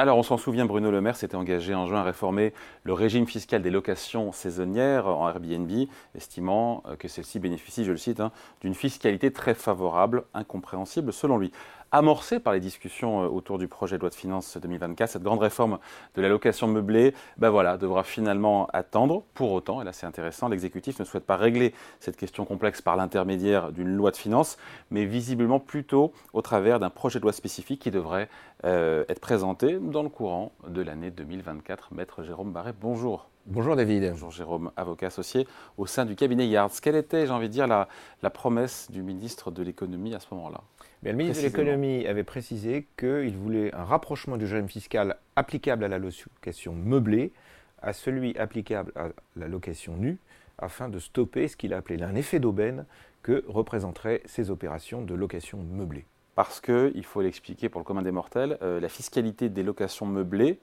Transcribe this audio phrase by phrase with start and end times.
[0.00, 2.54] Alors, on s'en souvient, Bruno Le Maire s'était engagé en juin à réformer
[2.84, 5.70] le régime fiscal des locations saisonnières en Airbnb,
[6.14, 8.32] estimant euh, que celle-ci bénéficie, je le cite, hein,
[8.62, 11.52] d'une fiscalité très favorable, incompréhensible selon lui
[11.92, 15.40] amorcée par les discussions euh, autour du projet de loi de finances 2024, cette grande
[15.40, 15.78] réforme
[16.14, 19.24] de la location meublée, voilà, devra finalement attendre.
[19.34, 22.96] Pour autant, et là c'est intéressant, l'exécutif ne souhaite pas régler cette question complexe par
[22.96, 24.56] l'intermédiaire d'une loi de finances,
[24.90, 28.28] mais visiblement plutôt au travers d'un projet de loi spécifique qui devrait
[28.64, 31.94] euh, être présenté dans le courant de l'année 2024.
[31.94, 33.29] Maître Jérôme Barret, bonjour.
[33.46, 34.10] Bonjour David.
[34.10, 35.46] Bonjour Jérôme, avocat associé
[35.78, 36.72] au sein du cabinet Yards.
[36.82, 37.88] Quelle était, j'ai envie de dire, la,
[38.22, 40.60] la promesse du ministre de l'économie à ce moment-là?
[41.02, 45.88] Le ministre de l'économie avait précisé qu'il voulait un rapprochement du régime fiscal applicable à
[45.88, 47.32] la location meublée
[47.80, 50.18] à celui applicable à la location nue,
[50.58, 52.84] afin de stopper ce qu'il a appelé un effet d'aubaine
[53.22, 56.04] que représenteraient ces opérations de location meublée.
[56.34, 60.04] Parce que, il faut l'expliquer pour le commun des mortels, euh, la fiscalité des locations
[60.04, 60.60] meublées,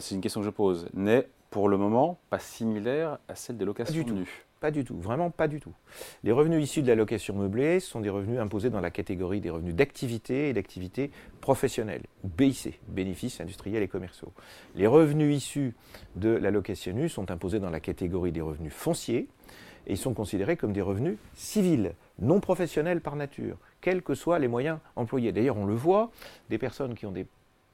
[0.00, 3.66] c'est une question que je pose, n'est pour le moment pas similaire à celle des
[3.66, 4.46] locations nues.
[4.58, 5.74] Pas du tout, vraiment pas du tout.
[6.24, 9.50] Les revenus issus de la location meublée sont des revenus imposés dans la catégorie des
[9.50, 11.10] revenus d'activité et d'activité
[11.42, 14.32] professionnelle, ou BIC, bénéfices industriels et commerciaux.
[14.76, 15.74] Les revenus issus
[16.16, 19.28] de la location nue sont imposés dans la catégorie des revenus fonciers
[19.86, 24.38] et ils sont considérés comme des revenus civils, non professionnels par nature, quels que soient
[24.38, 25.32] les moyens employés.
[25.32, 26.12] D'ailleurs, on le voit,
[26.48, 27.26] des personnes qui ont des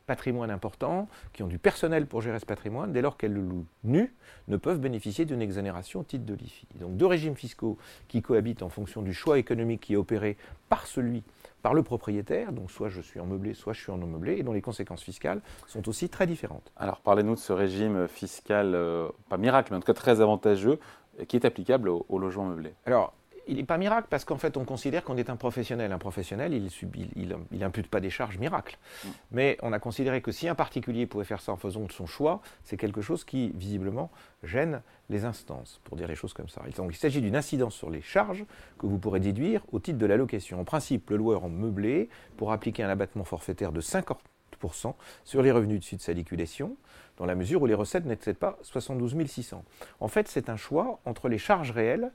[0.09, 3.67] patrimoine important, qui ont du personnel pour gérer ce patrimoine, dès lors qu'elles le louent
[3.85, 4.15] nu,
[4.49, 6.67] ne peuvent bénéficier d'une exonération au titre de l'IFI.
[6.81, 7.77] Donc deux régimes fiscaux
[8.09, 10.37] qui cohabitent en fonction du choix économique qui est opéré
[10.69, 11.23] par celui
[11.61, 14.39] par le propriétaire, donc soit je suis en meublé, soit je suis en non meublé,
[14.39, 16.73] et dont les conséquences fiscales sont aussi très différentes.
[16.77, 20.79] Alors parlez-nous de ce régime fiscal, euh, pas miracle, mais en tout cas très avantageux,
[21.27, 22.75] qui est applicable au, au logement meublé.
[22.87, 23.13] Alors,
[23.49, 25.93] il n'est pas miracle parce qu'en fait, on considère qu'on est un professionnel.
[25.93, 28.79] Un professionnel, il n'impute pas des charges miracles.
[29.05, 29.09] Mm.
[29.33, 32.07] Mais on a considéré que si un particulier pouvait faire ça en faisant de son
[32.07, 34.11] choix, c'est quelque chose qui, visiblement,
[34.43, 36.63] gêne les instances, pour dire les choses comme ça.
[36.77, 38.45] Donc, il s'agit d'une incidence sur les charges
[38.79, 40.61] que vous pourrez déduire au titre de l'allocation.
[40.61, 44.95] En principe, le loueur en meublé pourra appliquer un abattement forfaitaire de 50%
[45.25, 46.77] sur les revenus dessus de sa liquidation,
[47.17, 49.65] dans la mesure où les recettes n'excèdent pas 72 600.
[50.01, 52.13] En fait, c'est un choix entre les charges réelles.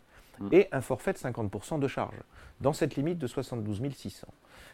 [0.52, 2.16] Et un forfait de 50% de charge,
[2.62, 4.28] dans cette limite de 72 600.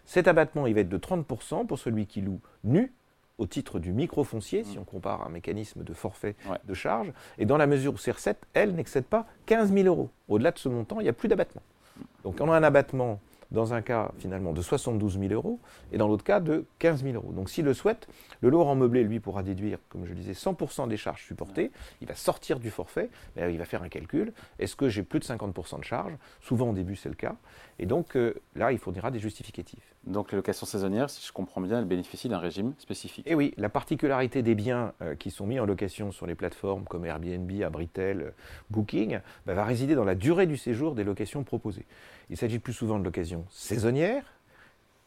[0.06, 2.94] Cet abattement, il va être de 30% pour celui qui loue nu,
[3.38, 4.82] au titre du micro-foncier, si mm.
[4.82, 8.46] on compare un mécanisme de forfait de charge, et dans la mesure où ces recettes,
[8.54, 10.10] elles, n'excèdent pas 15 000 euros.
[10.28, 11.62] Au-delà de ce montant, il n'y a plus d'abattement.
[11.98, 12.02] Mm.
[12.24, 13.20] Donc on a un abattement
[13.52, 15.60] dans un cas finalement de 72 000 euros
[15.92, 17.32] et dans l'autre cas de 15 000 euros.
[17.34, 18.08] Donc s'il le souhaite,
[18.42, 21.72] le en meublé, lui, pourra déduire, comme je le disais, 100% des charges supportées.
[22.02, 24.34] Il va sortir du forfait, mais il va faire un calcul.
[24.60, 26.18] Est-ce que j'ai plus de 50% de charges?
[26.42, 27.36] Souvent au début, c'est le cas.
[27.80, 29.96] Et donc euh, là, il fournira des justificatifs.
[30.06, 33.26] Donc les locations saisonnières, si je comprends bien, elles bénéficient d'un régime spécifique.
[33.26, 36.84] Et oui, la particularité des biens euh, qui sont mis en location sur les plateformes
[36.84, 38.32] comme Airbnb, Abritel, euh,
[38.70, 41.86] Booking, bah, va résider dans la durée du séjour des locations proposées.
[42.30, 44.26] Il s'agit plus souvent de locations saisonnières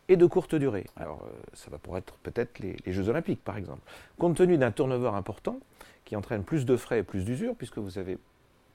[0.09, 0.87] et de courte durée.
[0.97, 3.83] Alors ça va pour être peut-être les, les, Jeux Olympiques par exemple.
[4.19, 5.61] Compte tenu d'un turnover important
[6.05, 8.19] qui entraîne plus de frais et plus d'usure, puisque vous avez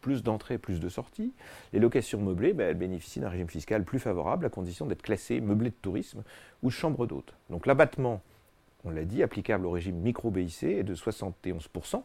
[0.08, 1.34] plus d'entrées, plus de sorties.
[1.74, 5.42] Les locations meublées, ben, elles bénéficient d'un régime fiscal plus favorable à condition d'être classées
[5.42, 6.24] meublées de tourisme
[6.64, 7.34] ou chambre d'hôte.
[7.50, 8.22] Donc l'abattement,
[8.86, 12.04] on l'a dit, applicable au régime micro-BIC est de 71%.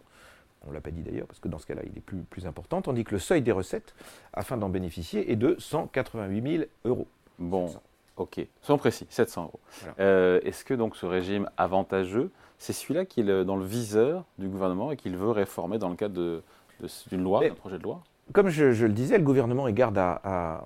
[0.64, 2.44] On ne l'a pas dit d'ailleurs, parce que dans ce cas-là, il est plus, plus
[2.44, 3.94] important, tandis que le seuil des recettes,
[4.32, 7.06] afin d'en bénéficier, est de 188 000 euros.
[7.38, 7.72] Bon,
[8.16, 8.44] ok.
[8.62, 9.60] Soyons précis, 700 euros.
[10.00, 14.48] Euh, est-ce que donc ce régime avantageux, c'est celui-là qui est dans le viseur du
[14.48, 16.42] gouvernement et qu'il veut réformer dans le cadre de,
[17.10, 20.64] d'une loi, d'un projet de loi Comme je, le disais, le gouvernement il garde, à,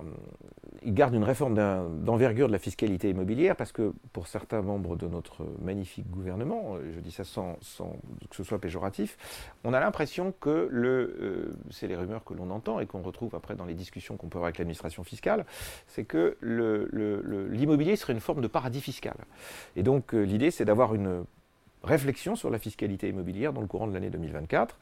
[0.87, 1.55] il garde une réforme
[2.03, 6.93] d'envergure de la fiscalité immobilière parce que pour certains membres de notre magnifique gouvernement, euh,
[6.95, 7.57] je dis ça sans,
[8.29, 9.17] que ce soit péjoratif,
[9.65, 13.35] on a l'impression que le, euh, c'est les rumeurs que l'on entend et qu'on retrouve
[13.35, 15.45] après dans les discussions qu'on peut avoir avec l'administration fiscale,
[15.87, 16.37] c'est que
[17.51, 19.15] l'immobilier serait une forme de paradis fiscal.
[19.75, 21.25] Et donc euh, l'idée c'est d'avoir une
[21.83, 24.77] réflexion sur la fiscalité immobilière dans le courant de l'année 2024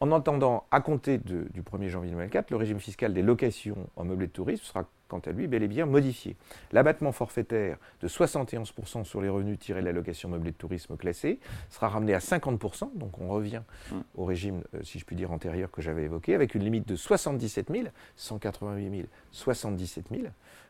[0.00, 4.26] en entendant, à compter du 1er janvier 2024, le régime fiscal des locations en meublé
[4.26, 6.36] de tourisme sera quant à lui bel et bien modifié.
[6.72, 11.40] L'abattement forfaitaire de 71% sur les revenus tirés de la location meublée de tourisme classée
[11.68, 13.96] sera ramené à 50%, donc on revient mm.
[14.14, 16.96] au régime, euh, si je puis dire, antérieur que j'avais évoqué, avec une limite de
[16.96, 19.02] 77 000, 188 000,
[19.32, 20.22] 77 000,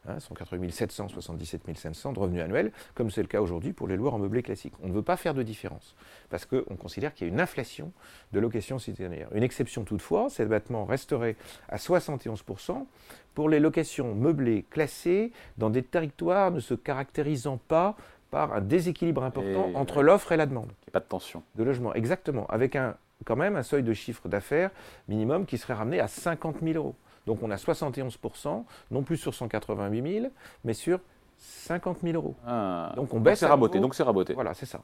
[0.08, 3.96] hein, 188 700, 77 500 de revenus annuels, comme c'est le cas aujourd'hui pour les
[3.96, 4.72] loueurs en meublé classique.
[4.82, 5.94] On ne veut pas faire de différence,
[6.30, 7.92] parce qu'on considère qu'il y a une inflation
[8.32, 9.28] de location citoyennaire.
[9.34, 11.36] Une exception toutefois, cet abattement resterait
[11.68, 12.86] à 71%
[13.34, 14.29] pour les locations meublées
[14.70, 17.96] classées dans des territoires ne se caractérisant pas
[18.30, 20.70] par un déséquilibre important entre l'offre et la demande.
[20.92, 21.42] Pas de tension.
[21.56, 22.46] De logement, exactement.
[22.46, 22.94] Avec un,
[23.24, 24.70] quand même un seuil de chiffre d'affaires
[25.08, 26.94] minimum qui serait ramené à 50 000 euros.
[27.26, 30.32] Donc on a 71%, non plus sur 188 000,
[30.64, 31.00] mais sur
[31.36, 32.34] 50 000 euros.
[32.46, 32.92] Ah.
[32.96, 33.40] donc on baisse.
[33.40, 33.80] C'est raboté.
[33.80, 34.34] Donc c'est raboté.
[34.34, 34.80] Voilà, c'est ça.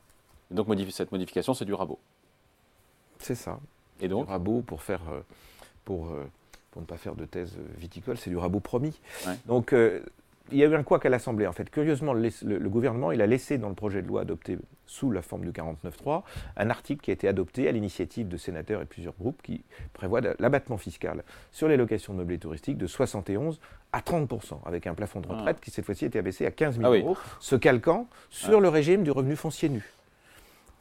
[0.51, 1.99] donc cette modification, c'est du rabot.
[3.19, 3.59] C'est ça.
[4.01, 5.21] Et donc Du rabot pour faire, euh,
[5.85, 6.25] pour, euh,
[6.77, 9.01] pour ne pas faire de thèse viticole, c'est du rabot promis.
[9.47, 10.01] Donc euh,
[10.53, 11.71] il y a eu un quoi à l'Assemblée, en fait.
[11.71, 15.47] Curieusement, le, gouvernement, il a laissé dans le projet de loi adopté sous la forme
[15.47, 16.23] du 49.3
[16.59, 19.65] un article qui a été adopté à l'initiative de sénateurs et plusieurs groupes qui
[19.95, 23.59] prévoit l'abattement fiscal sur les locations meublées touristiques de 71
[23.95, 25.65] à 30%, avec un plafond de retraite ah.
[25.65, 28.61] qui cette fois-ci a été abaissé à 15 000 ah euros, se calquant sur ah.
[28.61, 29.96] le régime du revenu foncier nu.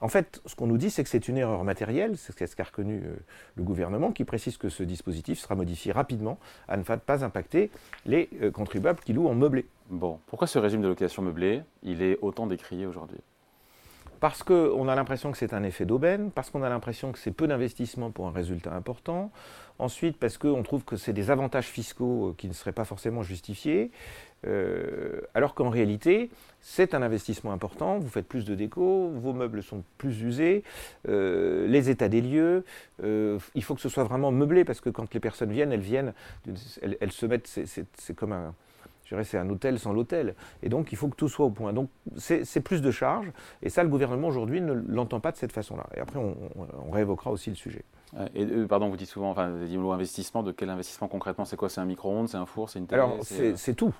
[0.01, 2.63] En fait, ce qu'on nous dit, c'est que c'est une erreur matérielle, c'est ce qu'a
[2.63, 3.15] reconnu euh,
[3.55, 6.37] le gouvernement, qui précise que ce dispositif sera modifié rapidement
[6.67, 7.71] à ne pas impacter
[8.05, 9.65] les euh, contribuables qui louent en meublé.
[9.89, 13.19] Bon, pourquoi ce régime de location meublée, il est autant décrié aujourd'hui?
[14.25, 17.29] Parce qu'on a l'impression que c'est un effet d'aubaine, parce qu'on a l'impression que c'est
[17.29, 19.31] peu d'investissement pour un résultat important,
[19.77, 23.21] ensuite parce qu'on trouve que c'est des avantages fiscaux euh, qui ne seraient pas forcément
[23.21, 23.91] justifiés,
[24.47, 29.61] euh, alors qu'en réalité, c'est un investissement important, vous faites plus de déco, vos meubles
[29.61, 30.63] sont plus usés,
[31.07, 32.65] euh, les états des lieux,
[33.03, 36.13] il faut que ce soit vraiment meublé, parce que quand les personnes viennent, elles viennent,
[36.99, 38.55] elles se mettent, c'est comme un
[39.23, 40.35] c'est un hôtel sans l'hôtel.
[40.63, 41.73] Et donc, il faut que tout soit au point.
[41.73, 43.31] Donc, c'est plus de charges.
[43.61, 45.87] Et ça, le gouvernement aujourd'hui ne l'entend pas de cette façon-là.
[45.95, 46.35] Et après, on,
[46.91, 47.83] réévoquera aussi le sujet.
[48.33, 51.57] Et, euh, pardon, vous dites souvent, enfin, vous dites investissement, de quel investissement concrètement C'est
[51.57, 51.69] quoi?
[51.69, 53.01] C'est un micro-ondes, c'est un four, c'est une télé?
[53.01, 53.93] Alors, c'est tout.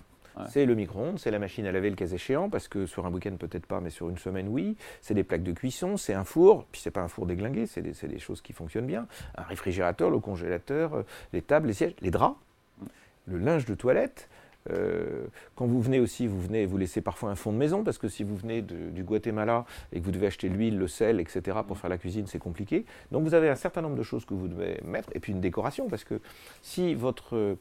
[0.49, 3.11] C'est le micro-ondes, c'est la machine à laver le cas échéant, parce que sur un
[3.11, 4.75] week-end peut-être pas, mais sur une semaine oui.
[5.01, 7.81] C'est des plaques de cuisson, c'est un four, puis c'est pas un four déglingué, c'est
[7.81, 9.07] des, des, choses qui fonctionnent bien.
[9.37, 12.35] Un réfrigérateur, le congélateur, euh, les tables, les sièges, les draps,
[12.81, 12.85] mm.
[13.27, 14.29] le linge de toilette.
[14.71, 15.25] Euh,
[15.55, 18.07] quand vous venez aussi, vous venez, vous laissez parfois un fond de maison, parce que
[18.07, 21.77] si vous venez du Guatemala et que vous devez acheter l'huile, le sel, etc., pour
[21.77, 22.85] faire la cuisine, c'est compliqué.
[23.11, 25.41] Donc vous avez un certain nombre de choses que vous devez mettre, et puis une
[25.41, 26.19] décoration, parce que
[26.61, 27.57] si votre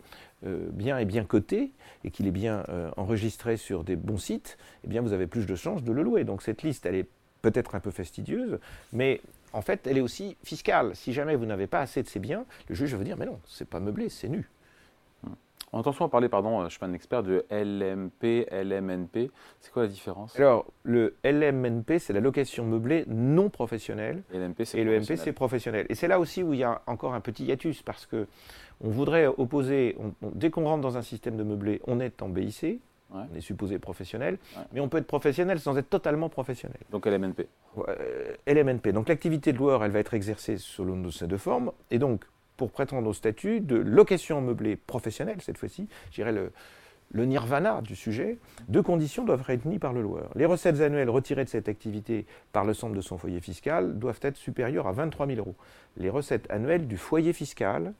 [0.46, 1.72] euh, bien est bien coté
[2.04, 5.46] et qu'il est bien euh, enregistré sur des bons sites, eh bien vous avez plus
[5.46, 6.24] de chances de le louer.
[6.24, 7.08] Donc cette liste, elle est
[7.42, 8.58] peut-être un peu fastidieuse,
[8.92, 9.20] mais
[9.52, 10.96] en fait, elle est aussi fiscale.
[10.96, 13.26] Si jamais vous n'avez pas assez de ces biens, le juge va vous dire, mais
[13.26, 14.48] non, c'est pas meublé, c'est nu.
[15.74, 19.32] On entend souvent parler, pardon, je ne suis pas un expert, de LMP, LMNP.
[19.58, 20.38] C'est quoi la différence?
[20.38, 24.22] Alors, le LMNP, c'est la location meublée non professionnelle.
[24.32, 25.86] Et, le MP, c'est professionnel.
[25.88, 28.28] Et c'est là aussi où il y a encore un petit hiatus, parce que
[28.80, 32.80] on voudrait opposer, dès qu'on rentre dans un système de meublé, on est en BIC,
[33.10, 34.38] on est supposé professionnel,
[34.72, 36.78] mais on peut être professionnel sans être totalement professionnel.
[36.92, 37.48] Donc LMNP.
[37.78, 38.92] Euh, LMNP.
[38.92, 42.24] Donc l'activité de loueur, elle va être exercée selon ces deux formes, et donc
[42.56, 46.52] pour prétendre au statut de location meublée professionnelle, cette fois-ci, je dirais le,
[47.24, 50.30] nirvana du sujet, deux conditions doivent être réunies par le loueur.
[50.34, 54.18] Les recettes annuelles retirées de cette activité par le centre de son foyer fiscal doivent
[54.22, 55.54] être supérieures à 23 000 euros.
[55.96, 57.92] Les recettes annuelles du foyer fiscal,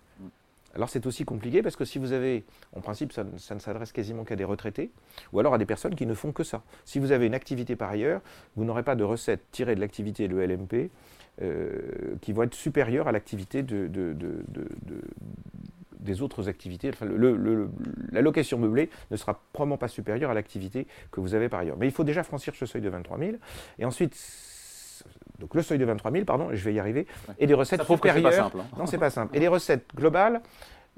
[0.74, 3.92] alors c'est aussi compliqué parce que si vous avez, en principe, ça, ça ne s'adresse
[3.92, 4.90] quasiment qu'à des retraités,
[5.32, 6.62] ou alors à des personnes qui ne font que ça.
[6.84, 8.20] Si vous avez une activité par ailleurs,
[8.56, 10.90] vous n'aurez pas de recettes tirées de l'activité de l'ELMP
[11.42, 13.90] euh, qui vont être supérieures à l'activité de,
[15.98, 16.90] des autres activités.
[16.90, 17.68] Enfin, le,
[18.12, 21.76] la location meublée ne sera probablement pas supérieure à l'activité que vous avez par ailleurs.
[21.78, 23.32] Mais il faut déjà franchir ce seuil de 23 000.
[23.78, 24.14] Et ensuite,
[25.38, 27.06] donc le seuil de 23 000, pardon, je vais y arriver,
[27.38, 28.30] et des recettes supérieures.
[28.30, 28.76] Pas simple, hein.
[28.78, 29.36] Non, c'est pas simple.
[29.36, 30.40] Et des recettes globales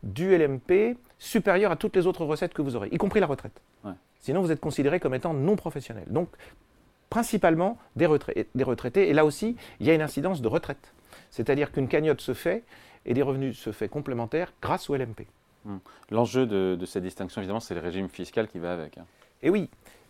[0.03, 3.61] du LMP supérieures à toutes les autres recettes que vous aurez, y compris la retraite.
[4.21, 6.05] Sinon, vous êtes considéré comme étant non professionnel.
[6.09, 6.29] Donc,
[7.11, 9.09] principalement des, retraités.
[9.09, 10.93] Et là aussi, il y a une incidence de retraite.
[11.31, 12.65] C'est-à-dire qu'une cagnotte se fait
[13.05, 15.27] et des revenus se fait complémentaires grâce au LMP.
[15.65, 15.79] Hmm.
[16.11, 18.99] L'enjeu de, cette distinction, évidemment, c'est le régime fiscal qui va avec.
[18.99, 19.07] Hein.
[19.43, 19.69] Et oui.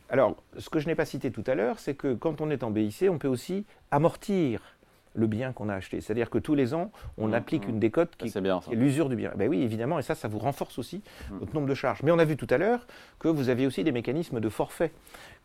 [0.09, 2.63] Alors, ce que je n'ai pas cité tout à l'heure, c'est que quand on est
[2.63, 4.76] en BIC, on peut aussi amortir
[5.17, 6.01] le bien qu'on a acheté.
[6.01, 7.71] C'est-à-dire que tous les ans, on mmh, applique mmh.
[7.71, 9.33] une décote qui, est, l'usure du bien.
[9.37, 11.39] Ben oui, évidemment, et ça, ça vous renforce aussi mmh.
[11.39, 12.03] votre nombre de charges.
[12.03, 12.87] Mais on a vu tout à l'heure
[13.19, 14.93] que vous avez aussi des mécanismes de forfait.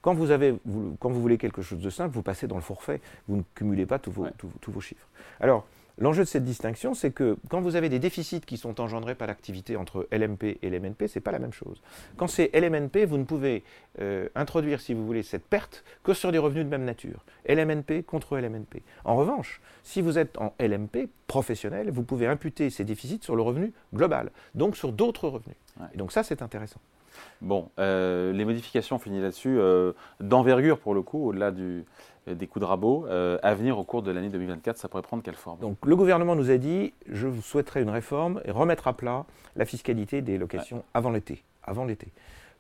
[0.01, 0.56] Quand vous, avez,
[1.00, 3.01] quand vous voulez quelque chose de simple, vous passez dans le forfait.
[3.28, 5.08] Vous ne cumulez pas tous vos, tous vos chiffres.
[5.40, 5.68] Alors,
[5.98, 9.28] L'enjeu de cette distinction, c'est que quand vous avez des déficits qui sont engendrés par
[9.28, 11.82] l'activité entre LMP et LMNP, ce n'est pas la même chose.
[12.18, 13.64] Quand c'est LMNP, vous ne pouvez
[14.00, 17.26] euh, introduire, si vous voulez, cette perte que sur des revenus de même nature.
[17.48, 18.82] LMNP contre LMNP.
[19.06, 23.42] En revanche, si vous êtes en LMP professionnel, vous pouvez imputer ces déficits sur le
[23.42, 25.58] revenu global, donc sur d'autres revenus.
[25.94, 26.80] Et donc ça, c'est intéressant.
[27.41, 31.86] Bon, euh, les modifications, on là-dessus, euh, d'envergure pour le coup, au-delà du,
[32.27, 35.24] des coups de rabot, euh, à venir au cours de l'année 2024, ça pourrait prendre
[35.24, 35.60] quelle forme?
[35.60, 39.25] Donc le gouvernement nous a dit, je souhaiterais une réforme et remettre à plat
[39.56, 41.44] la fiscalité des locations avant l'été.
[41.63, 42.12] Avant l'été.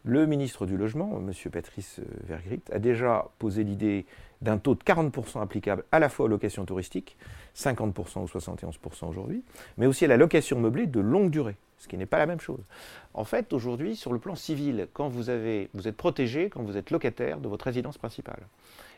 [0.03, 1.31] le ministre du Logement, M.
[1.51, 4.05] Patrice Vergrit, a déjà posé l'idée
[4.41, 7.17] d'un taux de 40% applicable à la fois aux locations touristiques,
[7.55, 9.43] 50% ou 71% aujourd'hui,
[9.77, 12.39] mais aussi à la location meublée de longue durée, ce qui n'est pas la même
[12.39, 12.63] chose.
[13.15, 17.39] En fait, aujourd'hui, sur le plan civil, quand vous, êtes protégé, quand vous êtes locataire
[17.39, 18.47] de votre résidence principale.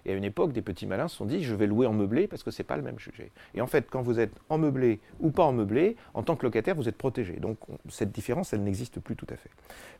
[0.05, 2.27] Et à une époque, des petits malins se sont dit, je vais louer en meublé
[2.27, 3.31] parce que ce n'est pas le même sujet.
[3.55, 6.45] Et en fait, quand vous êtes en meublé ou pas en meublé, en tant que
[6.45, 7.37] locataire, vous êtes protégé.
[7.37, 9.49] Donc cette différence, elle n'existe plus tout à fait.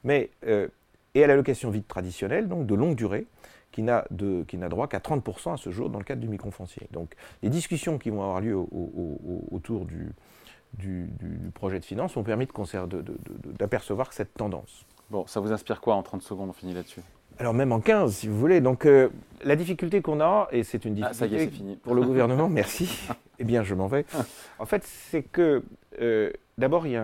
[0.03, 0.67] Mais, euh,
[1.15, 3.27] et à la location vide traditionnelle, donc de longue durée,
[3.71, 4.05] qui n'a
[4.69, 6.87] droit qu'à 30% à ce jour dans le cadre du microfoncier.
[6.91, 10.11] Donc les discussions qui vont avoir lieu autour du,
[10.77, 11.09] du,
[11.53, 12.47] projet de finance ont permis
[13.59, 14.85] d'apercevoir cette tendance.
[15.09, 17.01] Bon, ça vous inspire quoi en 30 secondes On finit là-dessus?
[17.39, 18.61] Alors même en 15, si vous voulez.
[18.61, 19.09] Donc euh,
[19.43, 21.75] la difficulté qu'on a, et c'est une difficulté ah, ça y est, fini.
[21.77, 23.07] pour le gouvernement, merci,
[23.39, 24.05] eh bien je m'en vais.
[24.59, 25.63] En fait, c'est que
[25.99, 26.99] euh, d'abord, il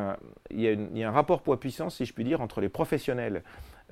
[0.52, 3.44] y, y, a un rapport poids-puissance, si je puis dire, entre les professionnels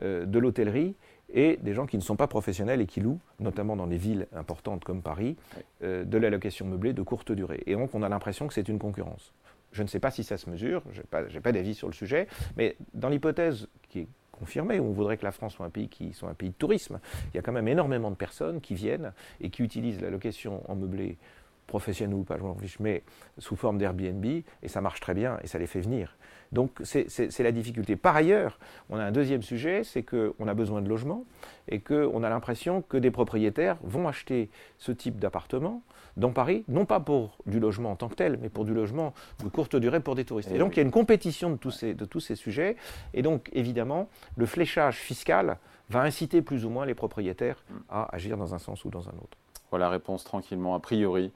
[0.03, 0.95] euh, de l'hôtellerie
[1.33, 4.27] et des gens qui ne sont pas professionnels et qui louent, notamment dans des villes
[4.33, 5.35] importantes comme Paris,
[5.81, 7.63] de la location meublée de courte durée.
[7.65, 9.33] Et donc on a l'impression que c'est une concurrence.
[9.71, 12.27] Je ne sais pas si ça se mesure, je n'ai pas, d'avis sur le sujet,
[12.55, 15.89] mais dans l'hypothèse qui est confirmée, où on voudrait que la France soit un pays
[15.89, 16.99] qui soit un pays de tourisme,
[17.33, 20.63] il y a quand même énormément de personnes qui viennent et qui utilisent la location
[20.69, 21.17] en meublé
[21.67, 22.37] professionnel ou pas,
[22.79, 23.03] mais
[23.37, 26.17] sous forme d'Airbnb, et ça marche très bien, et ça les fait venir.
[26.51, 27.95] Donc c'est la difficulté.
[27.95, 28.57] Par ailleurs,
[28.89, 31.25] on a un deuxième sujet, c'est qu'on a besoin de logements
[31.67, 35.83] et qu'on a l'impression que des propriétaires vont acheter ce type d'appartement
[36.15, 39.13] dans Paris, non pas pour du logement en tant que tel, mais pour du logement
[39.43, 40.49] de courte durée pour des touristes.
[40.49, 42.75] Et, eh donc il y a une compétition de tous, ces, de tous ces sujets.
[43.13, 45.57] Et donc évidemment, le fléchage fiscal
[45.89, 49.13] va inciter plus ou moins les propriétaires à agir dans un sens ou dans un
[49.13, 49.37] autre.
[49.69, 51.31] Voilà, réponse tranquillement, a priori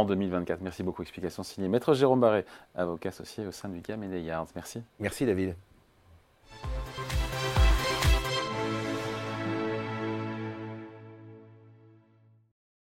[0.00, 0.60] en 2024.
[0.60, 1.02] Merci beaucoup.
[1.02, 4.48] Explication signée Maître Jérôme Barré, avocat associé au sein du GAM et des Yards.
[4.54, 4.82] Merci.
[5.00, 5.54] Merci David.